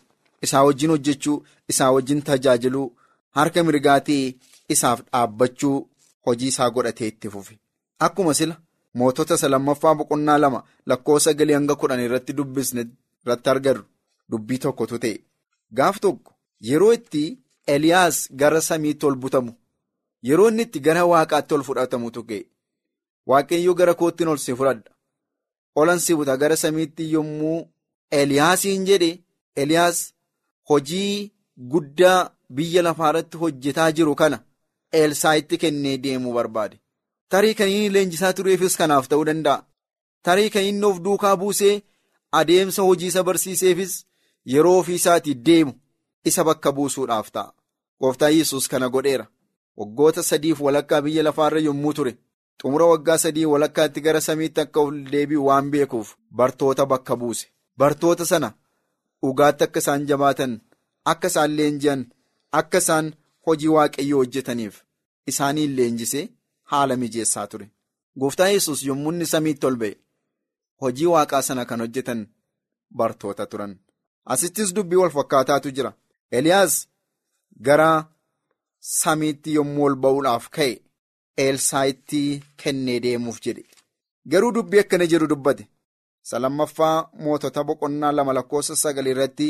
Isaa 0.42 0.64
wajjin 0.64 0.90
hojjechuu, 0.90 1.44
isaa 1.68 1.90
wajjin 1.92 2.22
tajaajiluu, 2.22 2.92
harka 3.30 3.64
mirgaatii 3.64 4.36
isaaf 4.68 5.00
dhaabbachuu 5.12 5.88
hojii 6.26 6.48
isaa 6.48 6.70
godhatee 6.70 7.08
itti 7.08 7.30
fufe. 7.30 7.58
Akkuma 7.98 8.34
sila. 8.34 8.56
Mootota 8.94 9.34
isa 9.34 9.48
lammaffaa 9.48 9.94
boqonnaa 9.94 10.38
lama 10.38 10.62
lakkoofsa 10.86 11.32
galii 11.34 11.52
hanga 11.54 11.74
kudhan 11.76 12.00
irratti 12.00 12.32
dubbisne 12.32 12.84
irratti 13.24 13.50
argamu 13.50 13.82
dubbii 14.30 14.58
tokkotu 14.58 14.98
ta'e. 14.98 15.18
Gaaf 15.76 15.98
tokko 16.00 16.32
yeroo 16.60 16.92
itti 16.92 17.38
Eliyaas 17.66 18.28
gara 18.32 18.60
samiitti 18.60 19.06
ol 19.06 19.16
butamu 19.22 19.52
yeroo 20.22 20.48
inni 20.48 20.62
itti 20.62 20.80
gara 20.80 21.04
waaqaatti 21.10 21.54
ol 21.54 21.62
fudhatamutu 21.68 22.22
ga'e. 22.28 22.44
Waaqayyoo 23.26 23.74
gara 23.74 23.94
koottiin 23.94 24.28
ol 24.28 24.38
si 24.38 24.54
fudhadha. 24.54 24.90
Olan 25.76 25.98
si 26.00 26.14
buta 26.14 26.36
gara 26.36 26.56
samiitti 26.56 27.12
yommuu 27.12 27.68
Eliyaasiin 28.10 28.86
jedhe 28.86 29.10
Eliyaas 29.56 29.98
hojii 30.70 31.32
guddaa 31.72 32.30
biyya 32.54 32.82
lafaarratti 32.82 33.36
hojjetaa 33.42 33.92
jiru 33.92 34.14
kana 34.14 34.38
Elsaayitti 34.92 35.58
kennee 35.58 35.98
deemuu 36.02 36.32
barbaade. 36.34 36.76
Tarii 37.28 37.54
kan 37.54 37.68
inni 37.68 37.90
leenjisaa 37.94 38.32
tureefis 38.32 38.76
kanaaf 38.76 39.08
ta'uu 39.08 39.24
danda'a. 39.28 39.64
Tarii 40.22 40.50
kan 40.50 40.62
inni 40.64 40.84
of 40.86 41.00
duukaa 41.04 41.36
buusee 41.36 41.82
adeemsa 42.32 42.82
hojii 42.82 43.06
isa 43.12 43.22
barsiiseefis 43.24 43.94
yeroo 44.52 44.78
ofii 44.78 44.94
isaatii 45.00 45.34
deemu 45.46 45.72
isa 46.24 46.44
bakka 46.44 46.72
buusuudhaaf 46.72 47.30
ta'a. 47.32 47.52
Gooftaan 48.00 48.36
Yesuus 48.38 48.68
kana 48.68 48.88
godheera. 48.88 49.26
Waggoota 49.76 50.22
sadiif 50.22 50.60
walakkaa 50.60 51.02
biyya 51.02 51.22
lafaarra 51.22 51.60
yommuu 51.60 51.92
ture 51.92 52.12
xumura 52.62 52.86
waggaa 52.92 53.18
sadii 53.18 53.44
walakkaatti 53.52 54.00
gara 54.00 54.20
samiitti 54.20 54.60
akka 54.60 54.80
ol 54.80 54.96
deebi'u 55.12 55.46
waan 55.46 55.70
beekuuf 55.70 56.14
bartoota 56.30 56.86
bakka 56.86 57.16
buuse. 57.16 57.46
Bartoota 57.78 58.24
sana 58.26 58.52
dhugaatti 59.22 59.64
akka 59.66 59.78
isaan 59.84 60.06
jabaatan 60.10 60.52
akka 61.12 61.28
isaan 61.32 61.50
leenji'an 61.58 62.02
akka 62.60 62.78
isaan 62.84 63.06
hojii 63.46 63.72
waaqayyoo 63.76 64.18
hojjetaniif 64.22 64.74
isaaniin 65.30 65.76
leenjisee. 65.76 66.28
Haala 66.70 66.96
mijeessaa 66.96 67.46
ture. 67.46 67.66
Gooftaan 68.20 68.52
Yesuus 68.52 68.80
yommuu 68.86 69.12
inni 69.12 69.26
samiitti 69.32 69.66
ol 69.66 69.76
ba'e 69.82 69.92
hojii 70.82 71.06
waaqaa 71.14 71.42
sana 71.48 71.64
kan 71.64 71.80
hojjetan 71.84 72.20
bartoota 72.98 73.46
turan. 73.46 73.72
Asittis 74.32 74.74
dubbii 74.76 74.96
wal 75.02 75.10
fakkaataatu 75.16 75.70
jira. 75.76 75.92
Eliyaas 76.32 76.74
gara 77.66 77.90
samiitti 78.80 79.54
yommuu 79.54 79.84
ol 79.88 79.96
ba'uudhaaf 80.02 80.48
ka'e 80.56 80.72
Elsaayitti 81.46 82.22
kennee 82.62 83.00
deemuuf 83.04 83.38
jedhe. 83.44 83.64
garuu 84.32 84.52
dubbii 84.56 84.80
akkana 84.82 85.06
jedhu 85.12 85.26
dubbate 85.32 85.64
salammaffaa 86.30 86.96
mootota 87.24 87.60
boqonnaa 87.68 88.12
lama 88.18 88.32
lakkoofsa 88.38 88.74
sagal 88.82 89.06
irratti 89.12 89.48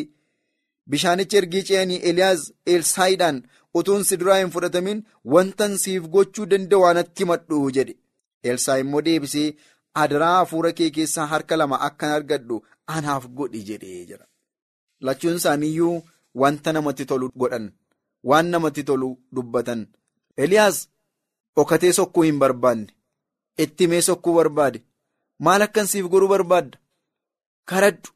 bishaanicha 0.91 1.37
ergii 1.41 1.63
ce'anii 1.69 2.01
eliyaas 2.11 2.43
elsaayiidhaan 2.75 3.39
utuun 3.81 4.05
si 4.09 4.17
duraa 4.21 4.39
hin 4.41 4.51
fudhatamin 4.57 4.99
wantan 5.35 5.73
siif 5.85 6.05
gochuu 6.17 6.47
danda'u 6.51 6.85
anatti 6.91 7.23
himadhu 7.25 7.61
jedhe. 7.77 7.95
Elsaa 8.51 8.77
immoo 8.83 9.03
deebisee 9.07 9.49
adaraa 10.03 10.35
hafuura 10.39 10.73
kee 10.81 10.91
keessaa 10.97 11.27
harka 11.33 11.57
lama 11.61 11.77
akkan 11.89 12.13
argadhu 12.19 12.57
anaaf 12.97 13.25
godhi 13.39 13.63
jedhee 13.71 14.05
jira. 14.11 14.27
Lachuun 15.01 15.37
isaaniiyyuu 15.41 15.95
wanta 16.43 16.73
namatti 16.77 17.05
tolu 17.13 17.31
godhan 17.45 17.67
waan 18.31 18.47
namatti 18.57 18.83
tolu 18.91 19.09
dubbatan. 19.37 19.87
Eliyaas 20.37 20.77
dhokatee 21.57 21.93
sokkuu 21.99 22.23
hin 22.29 22.39
barbaanne 22.45 22.93
itti 23.65 23.89
mee 23.93 24.03
sokkuu 24.11 24.35
barbaade 24.39 24.83
maal 25.45 25.63
akkan 25.67 25.87
siif 25.93 26.07
godhuu 26.13 26.29
barbaadda 26.35 26.79
karadhu 27.71 28.11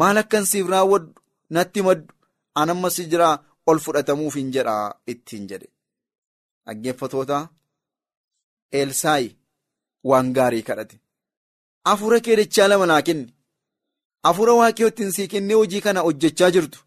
maal 0.00 0.16
akkan 0.22 0.44
siif 0.50 0.66
raawwadhu 0.74 1.12
natti 1.54 1.80
maddu. 1.86 2.12
Anammas 2.60 2.96
jiraa? 3.12 3.34
Ol 3.66 3.78
fudhatamuuf 3.84 4.34
hin 4.38 4.48
jedhaa 4.54 4.94
ittiin 5.12 5.44
jedhe. 5.50 5.68
Dhaggeeffatoota 6.66 7.38
elsaayi 8.80 9.36
waan 10.04 10.32
gaarii 10.36 10.62
kadhate. 10.68 10.96
Hafuura 11.84 12.20
kee 12.20 12.36
dachaa 12.40 12.68
lama 12.68 12.86
naa 12.86 13.02
kenni 13.06 13.34
hafuura 14.26 14.52
waaqayyootiin 14.60 15.12
sii 15.16 15.28
kennee 15.32 15.54
hojii 15.60 15.80
kana 15.86 16.00
hojjechaa 16.06 16.50
jirtu. 16.50 16.78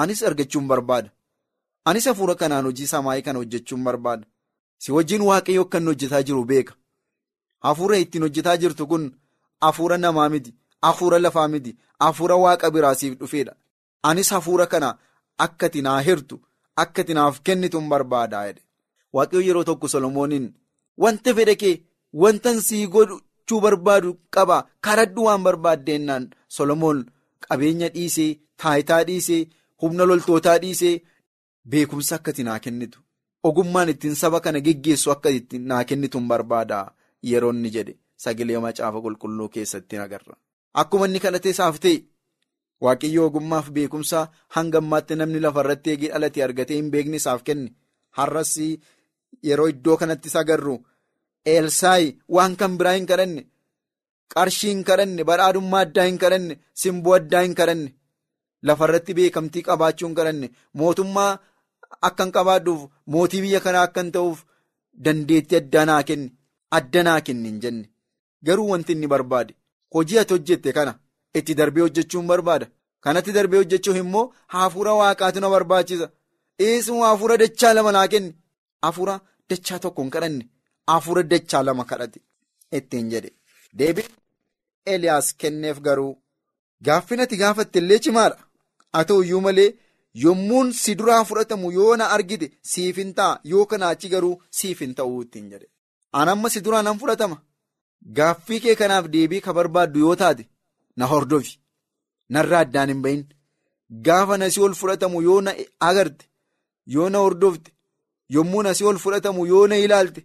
Anis 0.00 0.22
argachuun 0.22 0.66
barbaada. 0.68 1.10
Anis 1.84 2.04
hafuura 2.10 2.34
kanaan 2.34 2.64
hojii 2.68 2.86
samaayii 2.94 3.22
kana 3.26 3.38
hojjechuun 3.38 3.84
barbaada. 3.84 4.26
Si 4.78 4.92
wajjin 4.92 5.22
waaqayyo 5.30 5.62
akka 5.62 5.78
inni 5.78 5.88
hojjetaa 5.92 6.22
jiru 6.22 6.44
beeka 6.44 6.74
hafuura 7.64 7.96
ittiin 7.98 8.22
hojjetaa 8.22 8.56
jirtu 8.56 8.86
kun 8.86 9.04
hafuura 9.60 9.98
namaa 9.98 10.28
miti 10.28 10.54
hafuura 10.82 11.18
lafaa 11.18 11.48
miti 11.48 11.76
hafuura 12.00 12.36
waaqa 12.44 12.70
biraa 12.70 12.94
siif 12.94 13.18
dhufeedha 13.20 13.54
anis 14.02 14.30
hafuura 14.30 14.66
kana 14.66 14.98
akka 15.44 15.66
ati 15.66 15.82
naa 15.82 16.00
hirtu 16.08 16.40
akka 16.84 17.02
ati 17.02 17.14
naaf 17.14 17.40
kennituun 17.46 17.88
barbaadaa 17.88 18.46
jedhe. 18.46 18.62
Waaqayyo 19.14 19.46
yeroo 19.46 19.64
tokko 19.64 19.88
solomooniin 19.88 20.46
wanta 21.02 21.34
fedha 21.34 21.54
kee 21.62 21.74
wantan 22.22 22.60
sii 22.66 22.86
gochuu 22.94 23.60
barbaadu 23.64 24.10
qaba 24.34 24.58
karadhu 24.80 25.24
waan 25.26 25.42
barbaaddeenaan 25.46 26.24
solomoon 26.56 26.98
qabeenya 27.48 27.88
dhiisee 27.94 28.30
taayitaa 28.62 29.02
dhiisee 29.08 29.40
humna 29.82 30.04
loltootaa 30.10 30.58
dhiisee 30.64 30.94
beekumsa 31.70 32.16
akka 32.16 32.30
ati 32.34 32.42
naa 32.48 32.58
kennitu 32.66 32.98
ogummaan 33.48 33.88
ittiin 33.94 34.14
saba 34.22 34.40
kana 34.44 34.60
geggeessu 34.66 35.10
akka 35.14 35.30
itti 35.38 35.58
naa 35.70 35.84
kennituun 35.84 36.28
barbaadaa 36.32 36.84
yeroo 37.30 37.52
inni 37.56 37.70
jedhe. 37.76 37.94
Sagalee 38.24 38.58
macaafa 38.66 38.98
qulqulluu 39.04 39.48
keessatti 39.54 39.96
agarra 40.04 40.34
akkuma 40.82 41.06
inni 41.08 41.20
kadhatee 41.24 41.52
isaaf 41.56 41.76
ta'e. 41.84 41.96
Waaqayyo 42.84 43.20
ogummaaf 43.28 43.66
beekumsa 43.76 44.18
hanga 44.56 44.78
ammaatti 44.82 45.14
namni 45.20 45.40
lafa 45.44 45.60
irratti 45.64 45.88
eegee 45.92 46.10
dhalate 46.12 46.40
argatee 46.46 46.76
hin 46.80 46.90
beekne 46.94 47.16
isaaf 47.22 47.40
kenne. 47.46 47.68
Har'as 48.18 48.52
yeroo 49.48 49.68
iddoo 49.72 49.96
kanatti 50.00 50.28
agarru 50.40 50.74
elsaayi 51.54 52.08
waan 52.36 52.54
kan 52.60 52.72
biraa 52.78 52.94
hin 52.98 53.06
kadhanne 53.10 53.42
qarshii 54.34 54.70
hin 54.72 54.82
kadhanne 54.88 55.22
badhaadhummaa 55.30 55.82
addaa 55.86 56.06
hin 56.08 56.18
kadhanne 56.22 56.54
simboo 56.82 57.14
addaa 57.18 57.42
hin 57.46 57.54
kadhanne 57.60 57.90
lafa 58.70 58.84
irratti 58.88 59.12
beekamtii 59.18 59.62
qabaachuu 59.68 60.08
hin 60.08 60.16
kadhanne 60.20 60.48
mootummaa 60.82 61.30
akkan 62.08 62.30
qabaadhuuf 62.36 62.82
mootii 63.16 63.42
biyya 63.44 63.60
kanaa 63.66 63.84
akkan 63.88 64.08
ta'uuf 64.16 64.38
dandeettii 65.08 65.58
addaa 65.62 65.84
naa 65.92 66.02
kenne 66.10 66.28
adda 66.70 67.02
naa 67.02 67.20
kenne 67.20 67.48
hin 67.48 67.60
jenne. 67.60 67.90
Garuu 68.46 68.68
wanti 68.70 68.92
inni 68.92 69.06
barbaade 69.14 69.54
hojii 69.94 70.18
ati 70.18 70.32
hojjette 70.34 70.72
kana. 70.72 70.98
itti 71.38 71.54
darbee 71.54 71.82
hojjechuun 71.82 72.26
barbaada. 72.26 72.66
Kanatti 73.00 73.32
darbee 73.36 73.58
hojjechuuf 73.62 73.96
immoo 74.02 74.32
hafuura 74.54 74.92
waaqaatu 75.00 75.40
na 75.40 75.48
barbaachisa. 75.54 76.10
Eesuma 76.66 77.06
hafuura 77.10 77.36
dachaa 77.42 77.72
lama 77.74 77.92
naa 77.96 78.08
kenne 78.12 78.32
hafuura 78.82 79.20
dachaa 79.50 79.78
tokko 79.78 80.02
hin 80.02 80.10
kadhanne. 80.14 80.48
Hafuura 80.86 81.22
dachaa 81.32 81.62
lama 81.62 81.84
kadhate. 81.90 82.20
Ittiin 82.78 83.10
jedhe. 83.10 83.30
Deebiin 83.78 84.08
eliyaas 84.92 85.28
kenneef 85.42 85.80
garuu 85.86 86.12
gaaffin 86.88 87.20
ati 87.20 87.36
gaafatte 87.42 87.78
illee 87.78 87.98
cimaadha. 88.08 88.38
Haa 88.92 89.04
ta'u 89.04 89.22
iyyuu 89.22 89.40
malee 89.46 89.70
yommuun 90.24 90.72
si 90.72 90.94
duraa 90.98 91.24
fudhatamu 91.24 91.72
yoo 91.78 91.96
na 91.96 92.10
argite 92.16 92.50
siif 92.72 92.96
hin 92.96 93.14
ta'a. 93.14 93.40
Yoo 93.44 93.66
kanaa 93.66 93.88
achi 93.96 94.08
garuu 94.14 94.42
siif 94.60 94.80
hin 94.80 94.94
ta'uu 95.00 95.22
ittiin 95.22 95.50
jedhe 95.50 95.66
an 96.12 96.28
amma 96.28 96.48
si 96.50 96.60
duraa 96.60 96.82
nan 96.82 96.98
fudhatama. 97.00 97.36
Gaaffii 98.16 98.60
kee 98.64 98.74
kanaaf 98.80 99.06
deebii 99.14 99.40
ka 99.40 99.52
barbaaddu 99.52 99.98
yoo 100.00 100.16
taate. 100.16 100.44
na 100.96 101.06
hordofi. 101.06 101.58
Narraa 102.32 102.60
addaan 102.64 102.88
hin 102.90 103.02
bahin 103.04 103.24
gaafa 104.06 104.36
na 104.38 104.46
si 104.50 104.60
ol 104.60 104.74
fudhatamu 104.80 105.18
yoo 105.26 105.40
na 105.46 105.52
agarte 105.88 106.24
yoo 106.94 107.08
na 107.10 107.18
hordofte 107.24 107.70
yommuu 108.34 108.62
na 108.62 108.72
si 108.74 108.84
ol 108.84 108.98
fudhatamu 109.02 109.46
yoo 109.50 109.66
na 109.66 109.76
ilaalte 109.84 110.22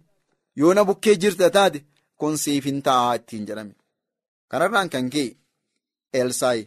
yoo 0.60 0.72
na 0.74 0.84
bukkee 0.88 1.16
jirta 1.22 1.50
taate 1.56 1.84
kun 2.18 2.36
siif 2.42 2.64
hin 2.64 2.80
ta'a 2.86 3.14
ittiin 3.18 3.44
jedhame. 3.48 3.74
Kanarraan 4.50 4.88
kan 4.92 5.10
ka'e 5.12 5.36
elsaayi 6.20 6.64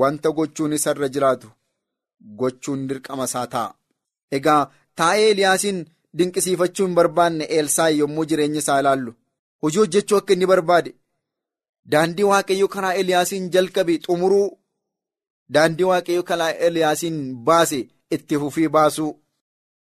wanta 0.00 0.28
gochuun 0.36 0.72
isarra 0.78 1.08
jiraatu 1.14 1.48
gochuun 2.40 2.86
dirqama 2.88 3.24
isaa 3.30 3.46
ta'a. 3.54 3.74
Egaa 4.36 4.62
taa'ee 4.98 5.30
eliyaasiin 5.30 5.78
dinqisiifachuu 6.18 6.86
hin 6.86 6.94
barbaanne 6.98 7.44
elsaayi 7.58 7.98
yommuu 7.98 8.24
jireenya 8.32 8.58
isaa 8.64 8.80
ilaallu 8.80 9.14
hojii 9.62 9.78
hojjechuu 9.78 10.16
akka 10.18 10.32
inni 10.32 10.46
barbaade. 10.52 10.94
Daandii 11.92 12.22
waaqayyo 12.30 12.68
karaa 12.74 12.94
Eliyaasiin 13.00 13.50
jalqabe 13.54 13.98
xumuruu 14.06 14.58
daandii 15.54 15.84
waaqayyo 15.90 16.22
karaa 16.30 16.50
Eliyaasiin 16.68 17.18
baase 17.48 17.80
itti 18.16 18.38
fufee 18.44 18.68
baasuu 18.76 19.10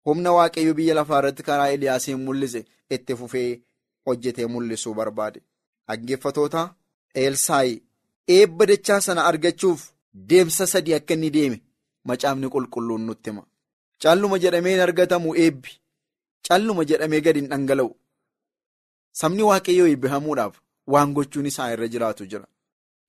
humna 0.05 0.31
waaqayyo 0.37 0.73
biyya 0.73 0.95
lafaa 0.99 1.19
irratti 1.23 1.43
karaa 1.49 1.69
Eliyaasiin 1.77 2.19
mul'ise 2.25 2.61
itti 2.97 3.15
fufee 3.21 3.61
hojjetee 4.05 4.45
mul'isuu 4.53 4.93
barbaade. 4.93 5.39
Dhaggeeffatoota 5.87 6.61
Elsaayi 7.15 7.75
eebba 8.37 8.65
dachaa 8.65 9.01
sana 9.01 9.25
argachuuf 9.25 9.81
deemsa 10.29 10.67
sadii 10.67 10.93
akka 10.97 11.13
inni 11.13 11.29
deeme 11.35 11.61
macaafni 12.05 12.47
qulqulluun 12.55 13.01
nutti 13.07 13.29
hima. 13.29 13.43
Calluma 14.01 14.39
jedhamee 14.39 14.71
hin 14.75 14.81
argatamu 14.87 15.35
eebbi 15.35 15.71
calluma 16.47 16.85
jedhamee 16.89 17.21
gadi 17.25 17.39
hin 17.41 17.49
dhangala'u. 17.51 17.91
Sabni 19.19 19.43
waaqayyoo 19.51 19.87
eebbifamuudhaaf. 19.91 20.55
waan 20.93 21.11
gochuun 21.15 21.45
isaa 21.49 21.65
irra 21.73 21.87
jiraatu 21.93 22.25
jira. 22.29 22.45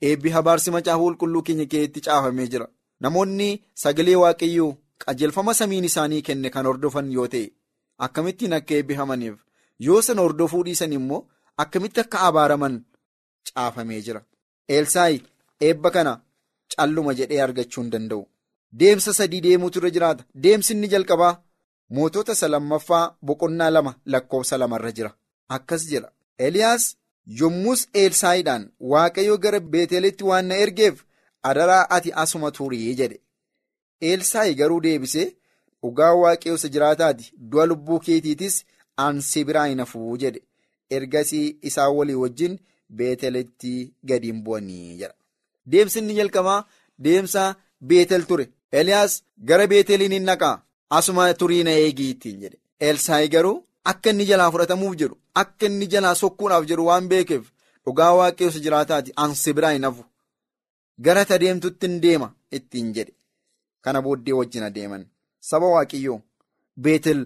Eebbi 0.09 0.31
habaarsi 0.35 0.71
macaafa 0.75 1.03
qulqulluu 1.05 1.43
keenya 1.47 1.67
keessatti 1.75 2.01
caafamee 2.07 2.47
jira. 2.55 2.67
Namoonni 3.05 3.47
sagalee 3.83 4.17
waaqayyoo 4.23 4.71
qajeelfama 5.05 5.55
samiin 5.61 5.85
isaanii 5.89 6.23
kenne 6.27 6.51
kan 6.57 6.67
hordofan 6.71 7.09
yoo 7.15 7.27
ta'e 7.35 7.47
akkamittiin 8.07 8.53
akka 8.59 8.75
eebbifamaniif? 8.79 9.37
Yoo 9.87 10.01
sana 10.09 10.21
hordofuu 10.27 10.63
dhiisan 10.67 10.93
immoo 10.99 11.21
akkamitti 11.65 12.01
akka 12.05 12.19
abaaraman 12.29 12.77
caafamee 13.55 14.01
jira? 14.09 14.21
Elsaayi 14.77 15.19
eebba 15.69 15.91
kana 15.97 16.13
calluma 16.77 17.15
jedhee 17.23 17.41
argachuu 17.47 17.83
hin 17.83 17.91
danda'u. 17.97 18.23
Deemsa 18.81 19.13
sadii 19.21 19.41
deemuutu 19.47 19.79
irra 19.81 19.91
jiraata. 19.97 20.25
Deemsi 20.43 20.73
inni 20.75 20.89
jalqabaa 20.97 21.33
mootota 21.91 22.33
isa 22.39 22.49
lammaffaa 22.55 23.05
boqonnaa 23.27 23.71
lama 23.77 23.93
lakkoofsa 24.13 24.59
lamarra 24.59 24.93
jira. 24.93 25.11
Akkas 25.49 25.83
jedha. 25.91 26.11
Eliyaas. 26.39 26.85
yommus 27.41 27.81
elsaayiidhaan 28.01 28.63
waaqayyo 28.93 29.35
gara 29.43 29.59
beetelitti 29.73 30.25
waan 30.29 30.47
na 30.51 30.57
ergeef 30.65 31.03
adaraa 31.49 31.83
ati 31.97 32.11
asuma 32.23 32.51
turii 32.57 32.95
jedhe. 33.01 33.19
Elsaayi 34.11 34.55
garuu 34.61 34.81
deebisee 34.87 35.27
dhugaa 35.83 36.13
waaqayyo 36.23 36.55
isa 36.61 36.69
jiraataati. 36.77 37.33
Du'a 37.51 37.67
lubbuu 37.71 37.99
keetiitis 38.07 38.57
ansi 39.05 39.45
biraa 39.51 39.67
hin 39.67 39.79
hafuu 39.85 40.17
jedhe. 40.23 40.41
Ergasii 40.97 41.59
isaan 41.71 41.95
walii 41.99 42.15
wajjin 42.23 42.59
beetelitti 42.99 43.75
gadi 44.13 44.27
hin 44.33 44.43
bu'anii 44.47 44.97
jedha. 45.01 45.15
Deemsi 45.73 45.99
inni 46.03 46.15
jalqabaa 46.21 46.59
deemsa 47.09 47.45
beetel 47.93 48.25
ture. 48.33 48.49
Eliyaas 48.73 49.23
gara 49.53 49.67
beeteliin 49.75 50.13
hin 50.19 50.25
naqaa 50.31 50.57
asuma 50.99 51.35
turii 51.35 51.63
na 51.65 51.71
eegii 51.85 52.11
ittiin 52.15 52.41
jedhe. 52.43 52.59
Elsaayi 52.81 53.29
garuu. 53.29 53.59
Akka 53.91 54.11
inni 54.11 54.25
jalaa 54.31 54.51
fudhatamuuf 54.53 54.97
jedhu 55.01 55.17
akka 55.43 55.67
inni 55.67 55.87
jalaa 55.93 56.15
sokkuudhaaf 56.21 56.65
jedhu 56.71 56.87
waan 56.89 57.07
beekeef 57.13 57.45
dhugaa 57.85 58.33
isa 58.47 58.59
jiraataati 58.65 59.13
ansi 59.17 59.53
biraa 59.53 59.71
hin 59.77 59.85
hafu. 59.89 60.05
Gara 61.05 61.25
ta 61.25 61.39
deemtutti 61.41 61.87
hin 61.87 62.01
deema 62.03 62.29
ittiin 62.59 62.93
jedhe. 62.97 63.15
Kana 63.81 64.03
booddee 64.03 64.33
wajjin 64.41 64.63
adeeman 64.69 65.07
saba 65.51 65.67
waaqayyoo 65.75 66.21
beetel 66.85 67.25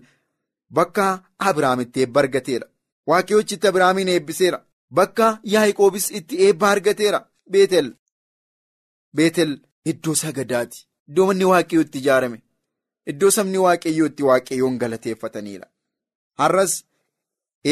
bakka 0.70 1.06
abiraamitti 1.38 2.00
eebba 2.00 2.20
argateera. 2.20 2.66
Waaqayyochi 3.08 3.54
itti 3.54 3.68
abiraamiin 3.68 4.08
eebbiseera. 4.14 4.64
Bakka 4.90 5.26
yaa'iqoobis 5.54 6.10
itti 6.18 6.34
eebba 6.46 6.70
argateera. 6.70 7.20
Beetel 7.50 7.92
beetel 9.16 9.58
iddoo 9.84 10.14
sagadaati. 10.22 10.86
Iddoo 11.08 11.26
manni 11.26 11.44
waaqayyoo 11.52 11.84
itti 11.86 11.98
ijaarame 12.04 12.38
iddoo 13.12 13.30
sabni 13.36 13.58
waaqayyoo 13.66 14.06
itti 14.10 14.22
waaqayyoon 14.30 14.76
galateeffataniidha. 14.82 15.66
Har'as 16.40 16.72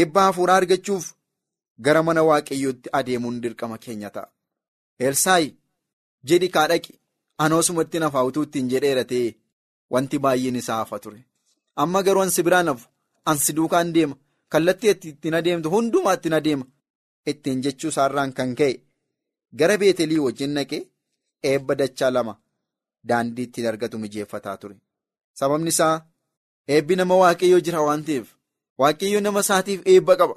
eebba 0.01 0.21
hafuuraa 0.29 0.57
argachuuf 0.62 1.07
gara 1.87 2.03
mana 2.09 2.23
waaqayyootti 2.31 2.88
adeemuun 2.99 3.40
dirqama 3.42 3.79
keenya 3.85 4.11
ta'a. 4.16 4.29
Elsaayi 5.07 5.49
jedhi 6.29 6.49
kaa 6.57 6.66
dhaqi 6.73 6.92
anoosumatti 7.47 7.99
nafaa 8.05 8.25
utuu 8.31 8.45
ittiin 8.49 8.68
jedheera 8.75 9.05
ta'e 9.12 9.29
wanti 9.97 10.16
baay'een 10.27 10.57
isaa 10.62 10.79
hafa 10.83 10.99
ture. 11.07 11.21
Amma 11.83 12.03
garuu 12.07 12.23
ansi 12.27 12.42
biraan 12.47 12.68
hafu 12.73 12.87
ansi 13.33 13.53
duukaan 13.57 13.92
deema 13.95 14.16
kallattii 14.53 14.90
ittiin 15.12 15.35
adeemtu 15.40 15.71
hundumaa 15.75 16.14
ittiin 16.18 16.35
adeema 16.38 16.66
ittiin 17.33 17.62
jechuu 17.66 17.90
isaarraan 17.95 18.33
kan 18.38 18.55
ka'e 18.61 18.75
gara 19.59 19.77
beetelii 19.83 20.18
wajjin 20.27 20.53
naqee 20.59 20.81
eebba 21.51 21.75
dachaa 21.81 22.11
lama 22.16 22.35
daandii 23.09 23.45
ittiin 23.49 23.66
argatu 23.71 23.99
mijeeffataa 23.99 24.57
ture. 24.57 24.77
Sababni 25.38 25.68
isaa 25.75 26.03
eebbi 26.68 26.97
nama 26.97 27.14
waaqayyoo 27.23 27.61
jira 27.66 27.81
waan 27.87 28.03
ta'eef 28.07 28.29
waaqayyoo 28.81 29.21
nama 29.27 29.40
isaatiif 29.45 29.81
eebba 29.92 30.14
qaba. 30.21 30.37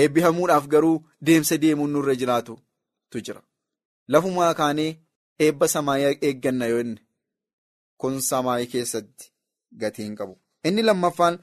Eebbi 0.00 0.20
hamuudhaaf 0.26 0.66
garuu 0.72 0.96
deemsa 1.26 1.56
deemuun 1.62 1.90
nurra 1.92 2.14
jiraatutu 2.20 3.18
jira. 3.26 3.42
Lafumaa 4.12 4.54
kaanee 4.60 4.90
eebba 5.44 5.68
samaayii 5.74 6.18
eegganna 6.26 6.66
yoo 6.72 6.80
inni 6.84 7.00
kun 8.00 8.20
samaayii 8.30 8.66
keessatti 8.72 9.24
gatiin 9.80 10.14
qabu. 10.18 10.34
Inni 10.64 10.82
lammaffaan 10.82 11.38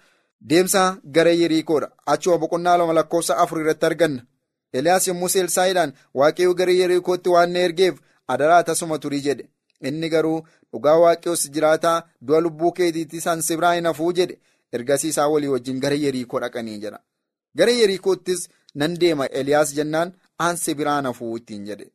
deemsa 0.49 0.81
gara 1.15 1.31
Yeriikoodha. 1.41 1.89
Achuma 2.05 2.37
boqonnaa 2.37 2.77
lama 2.77 2.93
lakkoofsa 2.93 3.37
afur 3.37 3.59
irratti 3.61 3.85
arganna. 3.85 4.21
Eliyaas 4.73 5.07
yommuu 5.07 5.29
Elsaayiidhaan 5.41 5.91
waaqayyoo 6.13 6.53
gara 6.59 6.71
Yeriikootti 6.81 7.29
waan 7.29 7.51
na 7.53 7.59
ergeef 7.59 7.95
adaraa 8.27 8.63
tasuma 8.63 8.99
turii 8.99 9.21
jedhe. 9.27 9.45
Inni 9.81 10.09
garuu 10.09 10.37
dhugaa 10.73 10.97
waaqayyoos 11.03 11.43
jiraataa 11.55 11.97
du'a 12.27 12.39
lubbuu 12.45 12.71
keetiitti 12.77 13.17
isaan 13.21 13.41
si 13.47 13.55
biraa 13.57 13.73
hin 13.77 13.85
hafuu 13.91 14.11
jedhe. 14.19 14.39
Ergasii 14.73 15.09
isaa 15.13 15.27
walii 15.33 15.47
wajjin 15.55 15.79
gara 15.83 15.95
Yeriikoo 16.03 16.39
dhaqanii 16.43 16.79
jedha. 16.85 16.99
Gara 17.57 17.71
Yeriikoottis 17.71 18.47
nan 18.75 18.95
deema 19.01 19.25
Eliyaas 19.41 19.73
jennaan 19.75 20.13
aan 20.45 20.57
si 20.63 20.75
biraan 20.75 21.05
hafuu 21.11 21.35
ittiin 21.37 21.65
jedhe. 21.69 21.91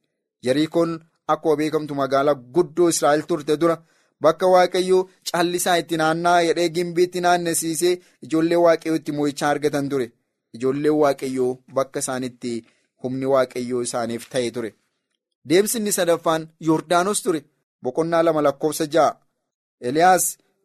Yeriikoon 0.47 0.95
akkuma 1.35 1.57
beekamtu 1.57 1.95
magaalaa 1.95 2.35
guddoo 2.55 2.89
Israa'el 2.95 3.23
turte 3.33 3.57
dura 3.61 3.77
bakka 4.23 4.47
waaqayyoo 4.55 5.03
callisaa 5.33 5.77
itti 5.83 5.97
naanna'aa 6.03 6.43
jedhee 6.49 6.69
gimbiitti 6.79 7.21
naannessiisee 7.27 7.95
ijoollee 8.27 8.57
waaqayyoo 8.65 8.97
itti 9.03 9.13
mo'ichaa 9.19 9.51
argatan 9.55 9.89
ture. 9.89 10.09
Ijoolleen 10.55 10.95
waaqayyoo 11.03 11.53
bakka 11.75 11.99
isaanitti 12.05 12.53
humni 13.05 13.27
waaqayyoo 13.35 13.83
isaaniif 13.89 14.29
ta'e 14.33 14.51
ture. 14.51 14.75
Deemsi 15.49 15.79
inni 15.79 15.93
sadaffaan 15.99 16.49
Yordaanos 16.69 17.23
ture. 17.23 17.41
Boqonnaa 17.83 18.23
lama 18.23 18.43
lakkoofsa 18.47 18.87
ja'a. 18.95 19.17
Eliyaas 19.81 20.25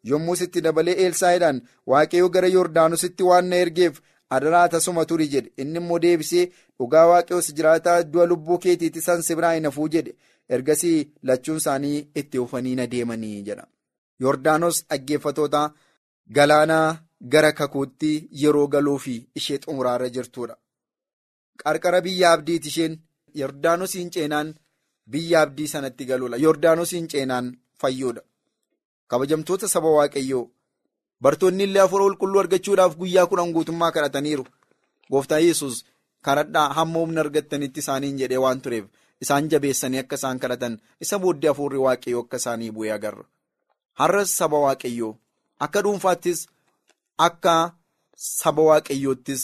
yommuu 0.10 0.36
itti 0.46 0.62
dabalee 0.66 0.96
Elsaayiidhaan 1.06 1.62
waaqayyoo 1.92 2.30
gara 2.36 2.48
Yordaanositti 2.58 3.24
waan 3.32 3.46
na 3.50 3.56
ergeef. 3.66 3.96
adaraa 4.36 4.68
tasuma 4.72 5.04
turi 5.10 5.26
jedhe 5.34 5.52
inni 5.64 5.80
immoo 5.82 5.98
deebisee 6.04 6.42
dhugaa 6.80 7.04
waaqayyoos 7.10 7.48
jiraataa 7.58 7.94
du'a 8.14 8.26
lubbuu 8.32 8.58
keetiitti 8.64 9.02
san 9.06 9.22
si 9.28 9.36
biraa 9.40 9.52
hin 9.58 9.66
hafuu 9.68 9.86
jedhe 9.94 10.14
ergasii 10.58 10.98
lachuun 11.30 11.58
isaanii 11.62 12.02
itti 12.22 12.40
ufanii 12.46 12.74
na 12.80 12.88
deemanii 12.94 13.38
jedha. 13.50 13.64
Yordaanos 14.24 14.82
dhaggeeffatoota 14.90 15.62
galaanaa 16.40 16.98
gara 17.36 17.52
kakuutti 17.62 18.12
yeroo 18.42 18.66
galuu 18.74 18.98
fi 19.06 19.16
ishee 19.42 19.58
xumuraarra 19.66 20.10
jirtudha. 20.18 20.56
Qarqara 21.64 22.02
biyya 22.10 22.32
abdiiti 22.38 22.68
isheen 22.74 23.00
Yordaanosiin 23.44 24.10
ceenaan 24.18 24.54
biyya 25.12 25.42
abdii 25.42 25.68
sanatti 25.68 26.06
galuudha. 26.06 26.38
Yordaanosiin 26.46 27.08
ceenaan 27.12 27.48
fayyuudha. 27.82 28.22
Kabajamtoota 29.08 29.68
saba 29.68 29.90
waaqayyoo. 29.98 30.46
Bartoonni 31.22 31.64
illee 31.64 31.82
hafuura 31.82 32.06
qulqulluu 32.06 32.40
argachuudhaaf 32.44 32.96
guyyaa 32.98 33.26
kudhan 33.32 33.54
guutummaa 33.54 33.92
kadhataniiru. 33.92 34.46
Gooftaan 35.12 35.44
Yesuus 35.46 35.86
kadhadhaa 36.26 36.74
hamma 36.78 37.00
humna 37.00 37.22
argattanitti 37.22 37.80
isaaniin 37.84 38.18
jedhee 38.22 38.42
waan 38.46 38.62
tureef 38.62 38.86
isaan 39.22 39.48
jabeessanii 39.52 40.00
akka 40.04 40.16
isaan 40.20 40.40
kadhatan 40.44 40.76
isa 41.06 41.20
booddee 41.24 41.50
hafuurri 41.52 41.80
waaqayyoo 41.86 42.22
akka 42.26 42.38
isaanii 42.42 42.72
bu'ee 42.76 42.92
agarra. 42.98 43.24
Har'as 44.00 44.34
saba 44.40 44.60
waaqayyoo 44.66 45.14
akka 45.66 45.82
dhuunfaattis 45.86 46.40
akka 47.28 47.56
saba 48.26 48.62
waaqayyoottis 48.70 49.44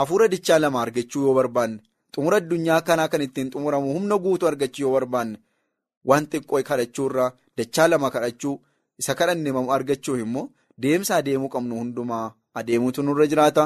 hafuura 0.00 0.28
dichaa 0.34 0.58
lama 0.64 0.80
argachuu 0.82 1.22
yoo 1.26 1.34
barbaanne 1.34 1.78
xumura 2.16 2.36
addunyaa 2.42 2.80
kanaa 2.88 3.08
kan 3.12 3.22
ittiin 3.26 3.50
xumuramu 3.54 3.92
humna 3.94 4.18
guutuu 4.24 4.48
argachuu 4.50 4.82
yoo 4.86 4.92
barbaanne 4.96 5.38
waan 6.08 6.26
xiqqoo 6.32 6.62
kadhachuurraa 6.68 7.30
dachaa 7.58 7.88
lama 7.92 8.10
kadhachuu 8.14 8.54
isa 9.00 9.14
kadhanne 9.14 9.50
argachuuf 9.76 10.18
immoo. 10.24 10.48
Deemsa 10.82 11.16
adeemuu 11.16 11.48
qabnu 11.54 11.74
hundumaa 11.80 12.34
adeemuutu 12.54 13.02
nurra 13.02 13.26
jiraata. 13.26 13.64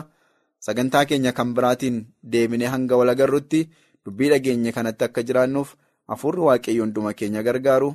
Sagantaa 0.67 1.05
keenya 1.05 1.33
kan 1.33 1.55
biraatiin 1.55 1.97
deeminee 2.33 2.69
hanga 2.75 2.97
wal 2.97 3.09
agarrutti 3.15 3.61
dubbii 4.05 4.29
dhageenye 4.33 4.73
kanatti 4.73 5.05
akka 5.05 5.23
jiraannuuf 5.23 5.75
hafuurri 6.09 6.41
waaqayyo 6.49 6.83
hunduma 6.85 7.13
keenya 7.19 7.43
gargaaru 7.43 7.95